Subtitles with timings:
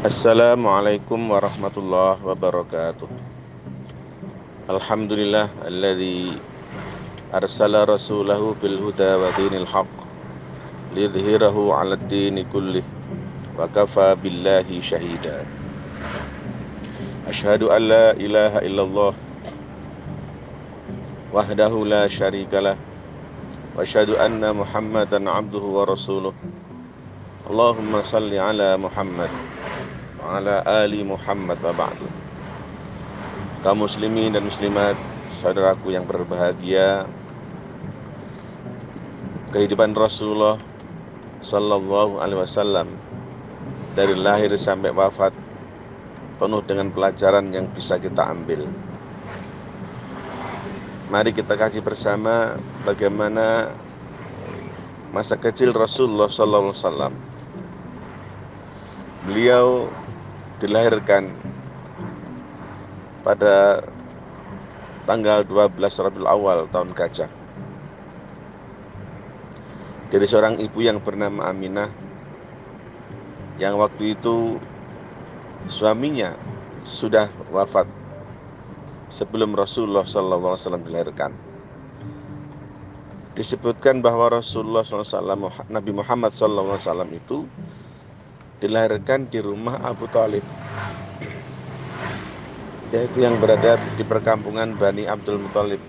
[0.00, 3.04] Assalamualaikum warahmatullahi wabarakatuh.
[4.64, 6.40] Alhamdulillah alladzi
[7.28, 9.92] arsala rasulahu bil huda wa dinil haqq
[10.96, 12.80] lidhhirahu 'ala ad-din kullih
[13.60, 15.44] wa kafa billahi syahida.
[17.28, 19.12] Ashhadu an la ilaha illallah
[21.28, 22.80] wahdahu la syarikalah
[23.76, 26.32] wa asyhadu anna Muhammadan 'abduhu wa rasuluh.
[27.52, 29.59] Allahumma salli ala Muhammad
[30.30, 32.06] ala ali Muhammad wa ba'du.
[33.66, 34.94] Kaum muslimin dan muslimat
[35.42, 37.04] saudaraku yang berbahagia
[39.50, 40.56] kehidupan Rasulullah
[41.42, 42.88] sallallahu alaihi wasallam
[43.98, 45.34] dari lahir sampai wafat
[46.38, 48.64] penuh dengan pelajaran yang bisa kita ambil.
[51.10, 52.54] Mari kita kaji bersama
[52.86, 53.74] bagaimana
[55.10, 57.14] masa kecil Rasulullah sallallahu alaihi wasallam.
[59.26, 59.90] Beliau
[60.60, 61.32] dilahirkan
[63.24, 63.80] pada
[65.08, 67.30] tanggal 12 Rabiul Awal tahun gajah
[70.10, 71.88] dari seorang ibu yang bernama Aminah
[73.62, 74.58] yang waktu itu
[75.70, 76.34] suaminya
[76.82, 77.86] sudah wafat
[79.12, 81.30] sebelum Rasulullah SAW dilahirkan.
[83.38, 85.38] Disebutkan bahwa Rasulullah SAW,
[85.70, 86.80] Nabi Muhammad SAW
[87.12, 87.46] itu
[88.60, 90.44] dilahirkan di rumah Abu Talib.
[92.92, 95.80] Yaitu yang berada di perkampungan Bani Abdul Muthalib.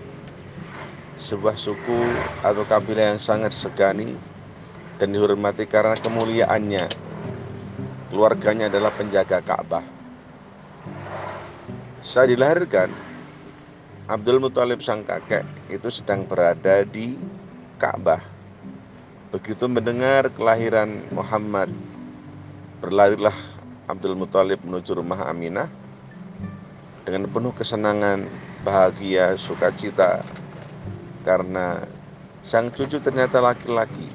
[1.20, 2.00] Sebuah suku
[2.40, 4.16] atau kabilah yang sangat segani
[4.96, 6.84] dan dihormati karena kemuliaannya.
[8.10, 9.84] Keluarganya adalah penjaga Ka'bah.
[12.02, 12.90] Saat dilahirkan
[14.08, 17.14] Abdul Muthalib sang kakek itu sedang berada di
[17.78, 18.20] Ka'bah.
[19.32, 21.72] Begitu mendengar kelahiran Muhammad
[22.82, 23.34] Berlarilah
[23.86, 25.70] Abdul Muthalib menuju rumah Aminah
[27.06, 28.26] dengan penuh kesenangan,
[28.66, 30.26] bahagia, sukacita
[31.22, 31.86] karena
[32.42, 34.10] sang cucu ternyata laki-laki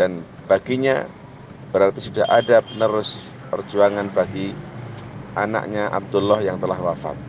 [0.00, 1.04] dan baginya
[1.76, 4.56] berarti sudah ada penerus perjuangan bagi
[5.36, 7.20] anaknya Abdullah yang telah wafat.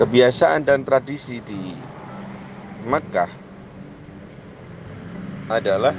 [0.00, 1.76] Kebiasaan dan tradisi di
[2.88, 3.28] Makkah
[5.52, 5.92] adalah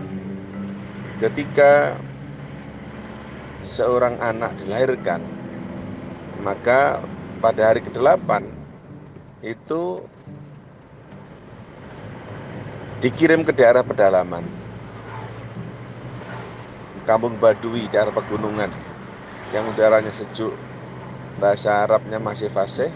[1.24, 1.96] ketika
[3.64, 5.24] seorang anak dilahirkan
[6.44, 7.00] maka
[7.40, 8.44] pada hari ke-8
[9.40, 10.04] itu
[13.00, 14.44] dikirim ke daerah pedalaman.
[17.08, 18.72] Kampung Badui daerah pegunungan
[19.56, 20.56] yang udaranya sejuk.
[21.40, 22.88] Bahasa Arabnya masih fasih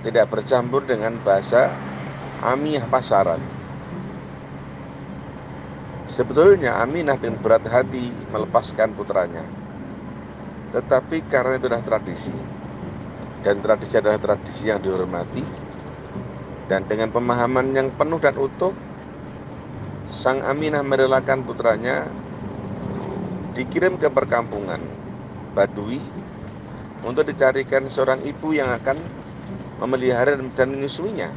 [0.00, 1.68] tidak bercampur dengan bahasa
[2.40, 3.59] Amiyah pasaran
[6.20, 9.40] Sebetulnya Aminah dengan berat hati melepaskan putranya.
[10.68, 12.36] Tetapi karena itu adalah tradisi,
[13.40, 15.40] dan tradisi adalah tradisi yang dihormati,
[16.68, 18.76] dan dengan pemahaman yang penuh dan utuh,
[20.12, 22.04] Sang Aminah merelakan putranya
[23.56, 24.76] dikirim ke perkampungan
[25.56, 26.04] Badui
[27.00, 29.00] untuk dicarikan seorang ibu yang akan
[29.80, 31.32] memelihara dan menyusuinya.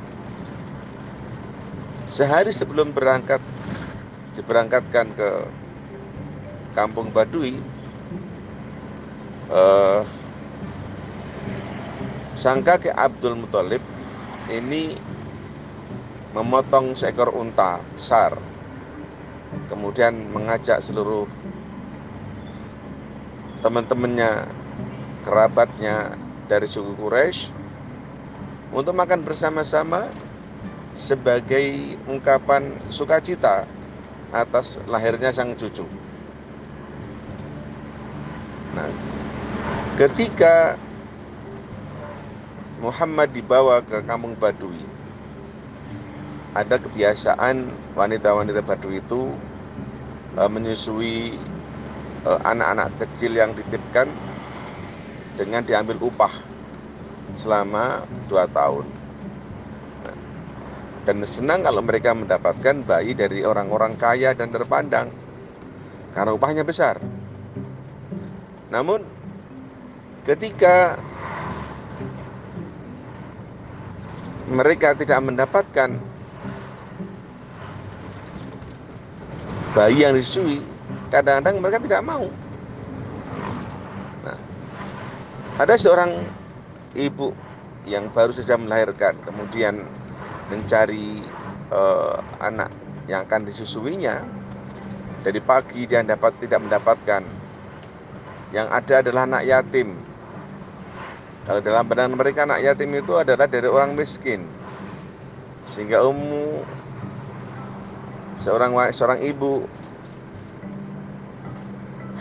[2.12, 3.40] Sehari sebelum berangkat
[4.34, 5.30] diberangkatkan ke
[6.74, 7.58] kampung Baduy
[9.54, 10.02] uh,
[12.34, 13.82] sang kakek Abdul Muthalib
[14.50, 14.98] ini
[16.34, 18.34] memotong seekor unta besar
[19.70, 21.30] kemudian mengajak seluruh
[23.62, 24.50] teman-temannya
[25.24, 26.18] kerabatnya
[26.50, 27.54] dari suku Quraisy
[28.74, 30.10] untuk makan bersama-sama
[30.98, 33.70] sebagai ungkapan sukacita
[34.34, 35.86] atas lahirnya sang cucu.
[38.74, 38.90] Nah,
[40.02, 40.74] ketika
[42.82, 44.82] Muhammad dibawa ke kampung Badui,
[46.58, 49.30] ada kebiasaan wanita-wanita Badui itu
[50.36, 51.38] uh, menyusui
[52.24, 54.08] anak anak-anak kecil yang dititipkan
[55.36, 56.32] dengan diambil upah
[57.36, 58.88] selama dua tahun
[61.04, 65.12] dan senang kalau mereka mendapatkan bayi dari orang-orang kaya dan terpandang
[66.16, 67.02] karena upahnya besar.
[68.72, 69.04] Namun
[70.24, 70.96] ketika
[74.48, 76.00] mereka tidak mendapatkan
[79.74, 80.62] bayi yang disusui,
[81.10, 82.30] kadang-kadang mereka tidak mau.
[84.24, 84.38] Nah,
[85.58, 86.22] ada seorang
[86.94, 87.34] ibu
[87.90, 89.82] yang baru saja melahirkan, kemudian
[90.52, 91.22] mencari
[91.72, 92.72] uh, anak
[93.08, 94.24] yang akan disusuinya
[95.24, 97.24] dari pagi dia dapat tidak mendapatkan.
[98.54, 99.98] Yang ada adalah anak yatim.
[101.44, 104.46] Kalau dalam pandangan mereka anak yatim itu adalah dari orang miskin.
[105.68, 106.62] Sehingga ummu
[108.38, 109.66] seorang seorang ibu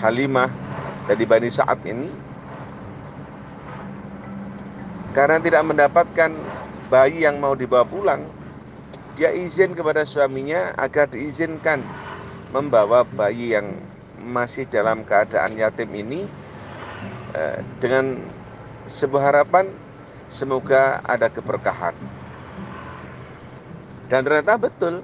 [0.03, 0.51] Halimah
[1.07, 2.11] dari Bani Sa'ad ini
[5.13, 6.31] karena tidak mendapatkan
[6.93, 8.29] bayi yang mau dibawa pulang
[9.17, 11.81] dia izin kepada suaminya agar diizinkan
[12.53, 13.81] membawa bayi yang
[14.21, 16.29] masih dalam keadaan yatim ini
[17.33, 18.21] eh, dengan
[18.85, 19.69] sebuah harapan
[20.33, 21.93] semoga ada keberkahan.
[24.09, 25.00] Dan ternyata betul.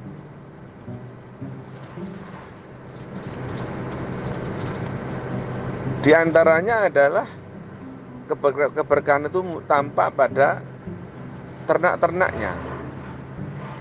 [6.05, 7.27] Di antaranya adalah
[8.77, 10.61] keberkahan itu tampak pada
[11.69, 12.57] ternak-ternaknya.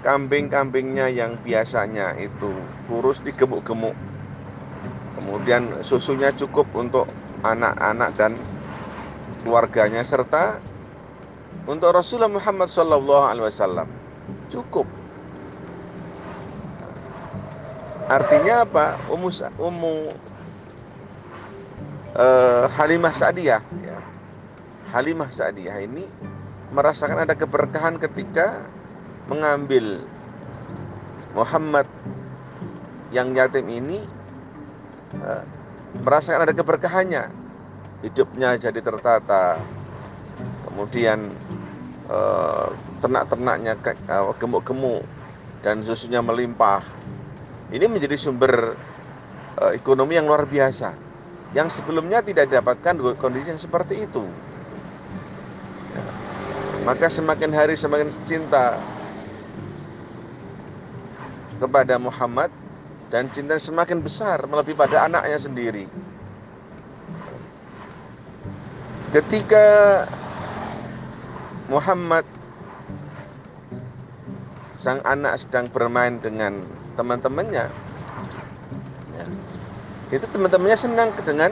[0.03, 2.51] Kambing-kambingnya yang biasanya itu
[2.91, 3.95] kurus digemuk-gemuk.
[5.15, 7.07] Kemudian susunya cukup untuk
[7.41, 8.35] anak-anak dan
[9.41, 10.59] keluarganya serta
[11.67, 13.87] untuk Rasulullah Muhammad SAW
[14.51, 14.87] cukup.
[18.07, 18.95] Artinya apa?
[19.11, 19.29] Ummu,
[19.59, 19.93] Ummu
[22.15, 23.97] uh, Halimah Sa'diyah ya.
[24.95, 26.07] Halimah Sa'diyah ini
[26.71, 28.67] merasakan ada keberkahan ketika
[29.31, 30.03] mengambil
[31.35, 31.87] Muhammad
[33.11, 34.03] yang yatim ini
[35.23, 35.43] uh,
[36.03, 37.31] merasakan ada keberkahannya.
[38.03, 39.57] Hidupnya jadi tertata.
[40.67, 41.33] Kemudian
[42.11, 42.69] uh,
[43.01, 43.79] ternak-ternaknya
[44.11, 45.01] uh, gemuk-gemuk
[45.65, 46.83] dan susunya melimpah.
[47.73, 48.79] Ini menjadi sumber
[49.75, 50.93] ekonomi yang luar biasa.
[51.51, 54.23] Yang sebelumnya tidak didapatkan kondisi yang seperti itu.
[56.87, 58.79] Maka semakin hari semakin cinta
[61.59, 62.47] kepada Muhammad
[63.11, 65.83] dan cinta semakin besar melebihi pada anaknya sendiri.
[69.11, 69.67] Ketika
[71.67, 72.23] Muhammad
[74.79, 76.63] sang anak sedang bermain dengan
[76.95, 77.67] teman-temannya,
[79.11, 79.25] ya,
[80.15, 81.51] itu teman-temannya senang dengan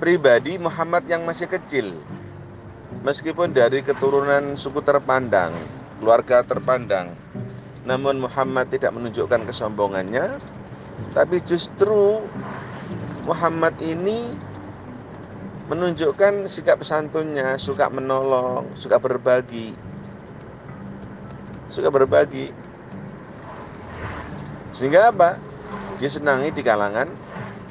[0.00, 1.92] pribadi Muhammad yang masih kecil,
[3.02, 5.50] meskipun dari keturunan suku terpandang,
[5.98, 7.10] keluarga terpandang.
[7.82, 10.38] Namun Muhammad tidak menunjukkan kesombongannya,
[11.12, 12.22] tapi justru
[13.26, 14.30] Muhammad ini
[15.66, 19.74] menunjukkan sikap santunnya, suka menolong, suka berbagi.
[21.72, 22.54] Suka berbagi.
[24.70, 25.40] Sehingga apa?
[25.98, 27.08] Dia senangi di kalangan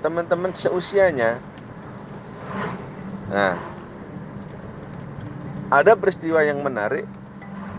[0.01, 1.37] teman-teman seusianya.
[3.31, 3.70] Nah,
[5.71, 7.07] ada peristiwa yang menarik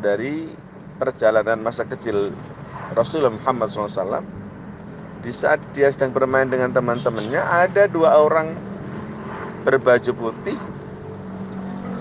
[0.00, 0.48] dari
[0.96, 2.32] perjalanan masa kecil
[2.96, 4.24] Rasulullah Muhammad SAW
[5.22, 8.56] di saat dia sedang bermain dengan teman-temannya ada dua orang
[9.62, 10.58] berbaju putih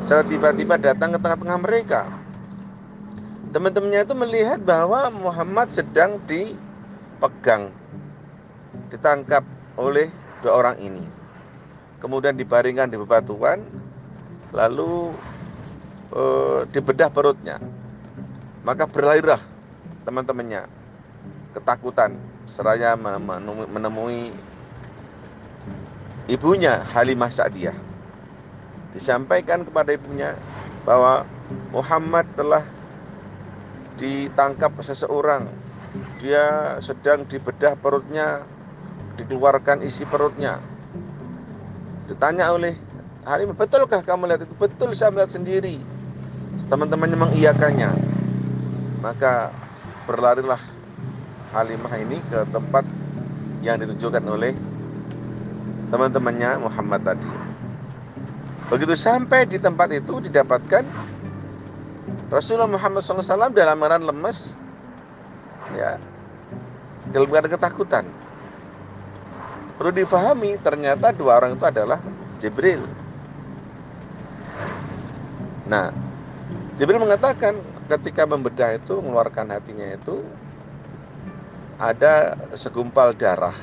[0.02, 2.02] secara tiba-tiba datang ke tengah-tengah mereka.
[3.52, 7.70] Teman-temannya itu melihat bahwa Muhammad sedang dipegang
[8.90, 9.44] ditangkap
[9.76, 10.08] oleh
[10.40, 11.04] dua orang ini.
[12.00, 13.62] Kemudian dibaringkan di bebatuan
[14.56, 15.14] lalu
[16.12, 16.24] e,
[16.72, 17.58] dibedah perutnya
[18.62, 19.42] maka berlarilah
[20.06, 20.70] teman-temannya
[21.52, 22.16] ketakutan
[22.48, 22.96] seraya
[23.72, 24.32] menemui
[26.32, 27.76] ibunya Halimah Sa'diyah.
[28.92, 30.36] Disampaikan kepada ibunya
[30.84, 31.24] bahwa
[31.72, 32.64] Muhammad telah
[34.00, 35.48] ditangkap seseorang.
[36.24, 38.44] Dia sedang dibedah perutnya,
[39.20, 40.60] dikeluarkan isi perutnya.
[42.08, 42.76] Ditanya oleh
[43.28, 44.54] Halimah, betulkah kamu lihat itu?
[44.58, 45.78] Betul saya melihat sendiri.
[46.72, 47.92] Teman-temannya mengiyakannya
[49.04, 49.52] maka
[50.08, 50.62] berlarilah
[51.52, 52.88] Halimah ini ke tempat
[53.60, 54.56] yang ditunjukkan oleh
[55.92, 57.28] teman-temannya Muhammad tadi.
[58.72, 60.88] Begitu sampai di tempat itu didapatkan
[62.32, 64.56] Rasulullah Muhammad SAW dalam keadaan lemes,
[65.76, 66.00] ya,
[67.12, 68.06] dalam keadaan ketakutan.
[69.76, 72.00] Perlu difahami ternyata dua orang itu adalah
[72.40, 72.80] Jibril.
[75.68, 75.92] Nah,
[76.80, 77.60] Jibril mengatakan
[77.92, 80.24] ketika membedah itu mengeluarkan hatinya itu
[81.84, 83.56] ada segumpal darah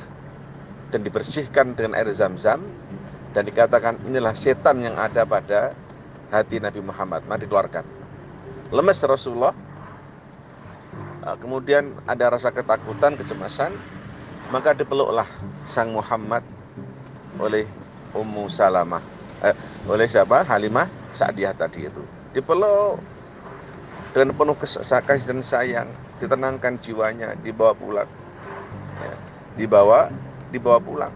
[0.93, 2.61] dan dibersihkan dengan air zam-zam
[3.33, 5.73] dan dikatakan inilah setan yang ada pada
[6.29, 7.25] hati Nabi Muhammad.
[7.25, 7.81] Mari dikeluarkan.
[8.69, 9.57] Lemes Rasulullah.
[11.25, 13.73] Ah, kemudian ada rasa ketakutan kecemasan.
[14.53, 15.29] Maka dipeluklah
[15.65, 16.41] sang Muhammad
[17.37, 17.65] oleh
[18.17, 19.01] Ummu Salamah.
[19.45, 19.53] Eh,
[19.85, 20.41] oleh siapa?
[20.41, 23.01] Halimah Sa'diyah tadi itu dipeluk
[24.13, 28.09] dengan penuh kasih dan sayang ditenangkan jiwanya dibawa pulang
[29.01, 29.15] ya,
[29.55, 30.09] dibawa
[30.49, 31.13] dibawa pulang.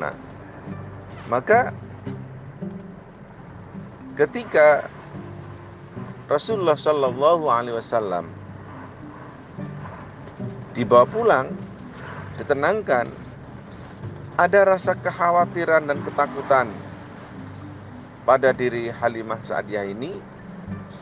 [0.00, 0.16] Nah,
[1.28, 1.70] maka
[4.16, 4.88] ketika
[6.32, 8.24] Rasulullah Shallallahu Alaihi Wasallam
[10.72, 11.52] dibawa pulang,
[12.40, 13.10] ditenangkan,
[14.40, 16.72] ada rasa kekhawatiran dan ketakutan
[18.28, 20.18] pada diri Halimah Sa'diyah ini,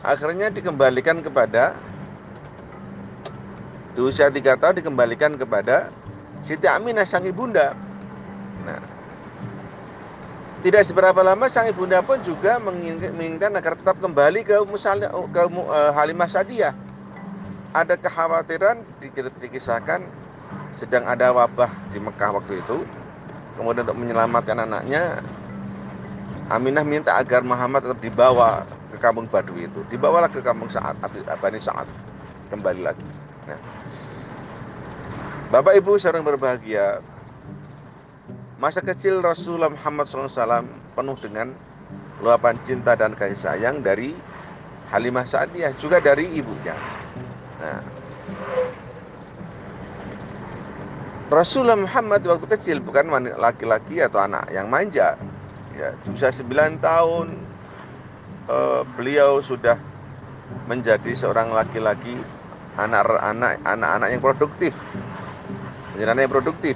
[0.01, 1.75] akhirnya dikembalikan kepada
[3.97, 5.91] di usia tiga tahun dikembalikan kepada
[6.45, 7.75] Siti Aminah sang ibunda.
[8.63, 8.79] Nah,
[10.63, 14.55] tidak seberapa lama sang ibunda pun juga menginginkan agar tetap kembali ke,
[15.31, 16.75] ke uh, Halimah Sadiyah.
[17.75, 20.01] Ada kekhawatiran diceritakan
[20.73, 22.81] sedang ada wabah di Mekah waktu itu.
[23.59, 25.19] Kemudian untuk menyelamatkan anaknya,
[26.49, 29.85] Aminah minta agar Muhammad tetap dibawa ke kampung Badui itu.
[29.93, 30.97] Dibawalah ke kampung Sa'ad,
[31.37, 31.85] Bani Sa'ad.
[32.49, 33.05] Kembali lagi.
[33.45, 33.59] Nah,
[35.53, 37.01] Bapak Ibu seorang berbahagia,
[38.59, 41.55] Masa kecil Rasulullah Muhammad SAW penuh dengan
[42.19, 44.11] luapan cinta dan kasih sayang dari
[44.91, 46.75] Halimah Sa'diyah juga dari ibunya.
[47.63, 47.79] Nah,
[51.31, 53.07] Rasulullah Muhammad waktu kecil bukan
[53.39, 55.15] laki-laki atau anak yang manja.
[55.79, 57.39] Ya, usia 9 tahun
[58.51, 59.79] uh, beliau sudah
[60.67, 62.19] menjadi seorang laki-laki
[62.75, 64.75] anak-anak anak-anak yang produktif.
[65.95, 66.75] Anak yang produktif.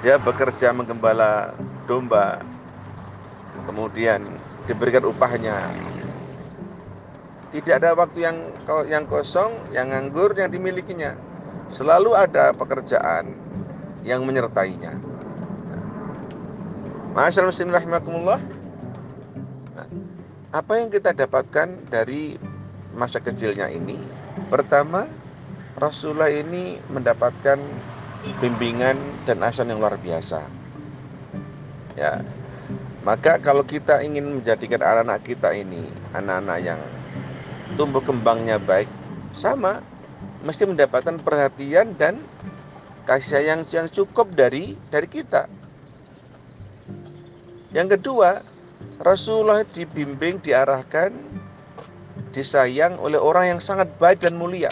[0.00, 1.52] Dia bekerja menggembala
[1.84, 2.40] domba
[3.68, 4.24] kemudian
[4.64, 5.68] diberikan upahnya.
[7.52, 8.36] Tidak ada waktu yang
[8.88, 11.12] yang kosong yang nganggur yang dimilikinya.
[11.68, 13.36] Selalu ada pekerjaan
[14.00, 15.03] yang menyertainya
[17.14, 18.40] Masyaallah muslim rahimakumullah
[19.78, 19.88] nah,
[20.50, 22.34] apa yang kita dapatkan dari
[22.90, 23.94] masa kecilnya ini
[24.50, 25.06] pertama
[25.78, 27.58] Rasulullah ini mendapatkan
[28.38, 28.94] bimbingan
[29.26, 30.46] dan asan yang luar biasa.
[31.98, 32.22] Ya.
[33.04, 35.84] Maka kalau kita ingin menjadikan anak-anak kita ini
[36.16, 36.80] anak-anak yang
[37.76, 38.88] tumbuh kembangnya baik,
[39.34, 39.84] sama
[40.40, 42.22] mesti mendapatkan perhatian dan
[43.04, 45.50] kasih sayang yang cukup dari dari kita.
[47.74, 48.40] Yang kedua,
[49.02, 51.10] Rasulullah dibimbing, diarahkan,
[52.30, 54.70] disayang oleh orang yang sangat baik dan mulia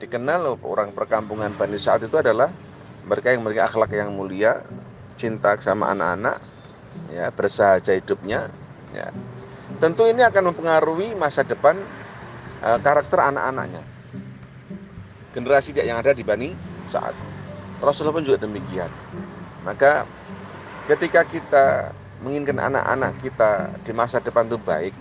[0.00, 2.48] dikenal orang perkampungan Bani Sa'ad itu adalah
[3.04, 4.64] mereka yang memiliki akhlak yang mulia,
[5.20, 6.40] cinta sama anak-anak,
[7.12, 8.48] ya bersahaja hidupnya,
[8.96, 9.12] ya.
[9.78, 11.78] Tentu ini akan mempengaruhi masa depan
[12.64, 13.84] uh, karakter anak-anaknya.
[15.30, 16.50] Generasi yang ada di Bani
[16.88, 17.14] Sa'ad.
[17.78, 18.90] Rasulullah pun juga demikian.
[19.62, 20.08] Maka
[20.90, 24.94] ketika kita menginginkan anak-anak kita di masa depan itu baik,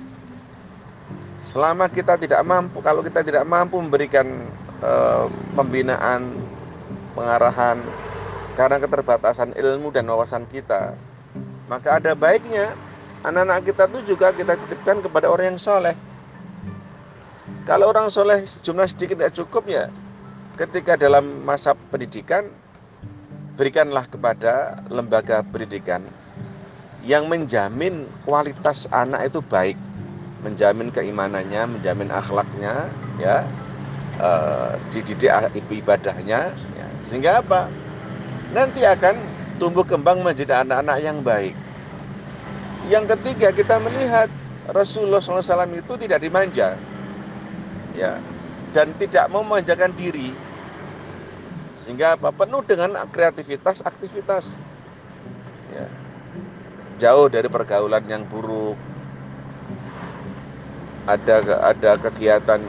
[1.41, 4.45] selama kita tidak mampu, kalau kita tidak mampu memberikan
[4.79, 5.27] Eh,
[5.59, 6.39] pembinaan,
[7.11, 7.83] pengarahan
[8.55, 10.95] karena keterbatasan ilmu dan wawasan kita.
[11.67, 12.71] Maka ada baiknya
[13.27, 15.99] anak-anak kita itu juga kita titipkan kepada orang yang soleh.
[17.67, 19.91] Kalau orang soleh jumlah sedikit tidak cukup ya,
[20.55, 22.47] ketika dalam masa pendidikan
[23.59, 25.99] berikanlah kepada lembaga pendidikan
[27.03, 29.75] yang menjamin kualitas anak itu baik,
[30.47, 32.87] menjamin keimanannya, menjamin akhlaknya,
[33.19, 33.43] ya,
[34.23, 35.27] uh, dididik
[35.59, 36.87] ibu ibadahnya ya.
[37.03, 37.67] sehingga apa?
[38.55, 39.19] Nanti akan
[39.59, 41.55] tumbuh kembang menjadi anak-anak yang baik.
[42.87, 44.31] Yang ketiga kita melihat
[44.71, 46.79] Rasulullah SAW itu tidak dimanja
[47.93, 48.15] ya
[48.71, 50.31] dan tidak memanjakan diri
[51.79, 54.59] sehingga apa penuh dengan kreativitas aktivitas.
[55.71, 55.87] Ya.
[56.99, 58.75] jauh dari pergaulan yang buruk.
[61.07, 62.59] Ada ada kegiatan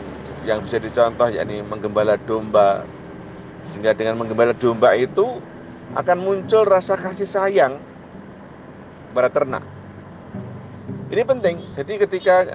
[0.46, 2.86] yang bisa dicontoh yakni menggembala domba.
[3.66, 5.42] Sehingga dengan menggembala domba itu
[5.98, 7.82] akan muncul rasa kasih sayang
[9.10, 9.66] pada ternak.
[11.10, 11.66] Ini penting.
[11.74, 12.54] Jadi ketika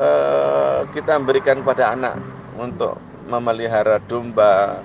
[0.00, 2.16] uh, kita memberikan pada anak
[2.56, 2.96] untuk
[3.28, 4.80] memelihara domba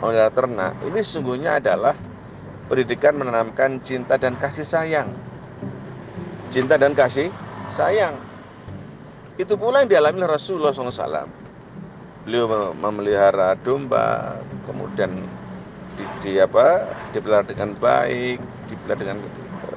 [0.00, 1.92] memelihara ternak ini sesungguhnya adalah
[2.72, 5.12] pendidikan menanamkan cinta dan kasih sayang.
[6.50, 7.28] Cinta dan kasih
[7.68, 8.16] sayang.
[9.36, 11.28] Itu pula yang dialami Rasulullah SAW
[12.20, 14.36] beliau memelihara domba
[14.68, 15.08] kemudian
[15.96, 16.84] di, di apa
[17.16, 18.36] dipelihara dengan baik
[18.68, 19.18] dipelihara dengan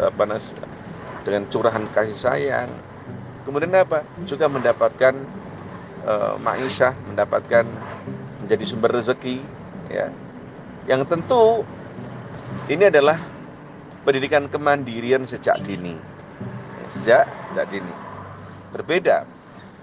[0.03, 0.23] apa
[1.23, 2.69] dengan curahan kasih sayang.
[3.43, 4.07] Kemudian apa?
[4.23, 5.15] Juga mendapatkan
[6.07, 7.67] uh, maisha mendapatkan
[8.43, 9.43] menjadi sumber rezeki
[9.93, 10.09] ya
[10.89, 11.61] yang tentu
[12.67, 13.21] ini adalah
[14.03, 15.95] pendidikan kemandirian sejak dini
[16.89, 17.93] sejak sejak dini
[18.73, 19.29] berbeda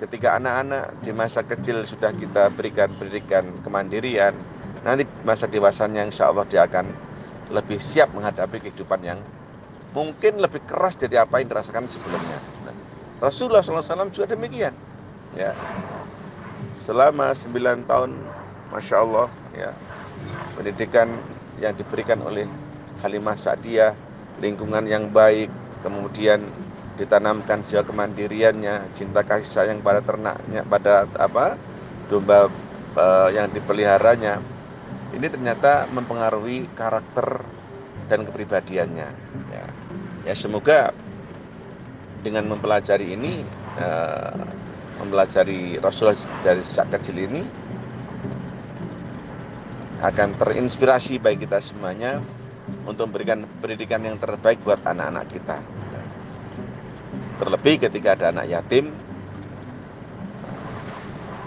[0.00, 4.32] ketika anak-anak di masa kecil sudah kita berikan pendidikan kemandirian,
[4.80, 6.88] nanti masa dewasanya insya Allah dia akan
[7.52, 9.20] lebih siap menghadapi kehidupan yang
[9.92, 12.40] mungkin lebih keras dari apa yang dirasakan sebelumnya.
[12.64, 12.74] Nah,
[13.20, 14.72] Rasulullah SAW juga demikian.
[15.36, 15.52] Ya,
[16.72, 18.16] selama 9 tahun,
[18.72, 19.70] masya Allah, ya
[20.60, 21.08] pendidikan
[21.64, 22.44] yang diberikan oleh
[23.00, 23.96] Halimah Sa'diyah,
[24.44, 25.48] lingkungan yang baik,
[25.80, 26.44] kemudian
[27.00, 31.56] ditanamkan jiwa kemandiriannya, cinta kasih sayang pada ternaknya, pada apa
[32.12, 32.52] domba
[32.92, 34.36] uh, yang dipeliharanya.
[35.16, 37.40] Ini ternyata mempengaruhi karakter
[38.12, 39.08] dan kepribadiannya.
[39.48, 39.64] Ya,
[40.28, 40.92] ya semoga
[42.20, 43.40] dengan mempelajari ini,
[43.80, 44.44] uh,
[45.00, 47.42] mempelajari Rasulullah dari sejak kecil ini,
[50.00, 52.24] akan terinspirasi bagi kita semuanya
[52.88, 55.58] untuk memberikan pendidikan yang terbaik buat anak-anak kita.
[57.40, 58.92] Terlebih ketika ada anak yatim,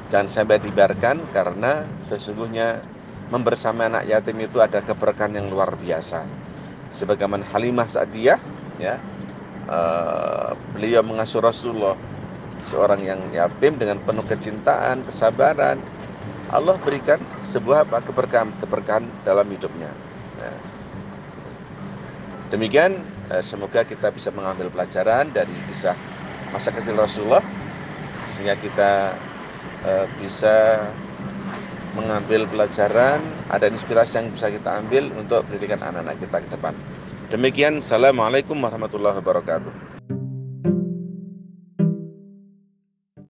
[0.10, 2.82] jangan sampai dibiarkan karena sesungguhnya
[3.30, 6.26] membersama anak yatim itu ada keberkahan yang luar biasa.
[6.94, 8.38] Sebagaimana Halimah Sa'diyah,
[8.78, 9.02] ya,
[9.66, 11.98] uh, beliau mengasuh Rasulullah
[12.62, 15.82] seorang yang yatim dengan penuh kecintaan, kesabaran.
[16.54, 19.90] Allah berikan sebuah keberkahan keberkahan dalam hidupnya.
[20.38, 20.58] Nah,
[22.54, 23.02] Demikian
[23.34, 25.98] eh, semoga kita bisa mengambil pelajaran dari kisah
[26.54, 27.42] masa kecil Rasulullah
[28.30, 29.18] sehingga kita
[29.90, 30.86] eh, bisa
[31.98, 36.74] mengambil pelajaran, ada inspirasi yang bisa kita ambil untuk pendidikan anak-anak kita ke depan.
[37.34, 39.93] Demikian, Assalamualaikum warahmatullahi wabarakatuh.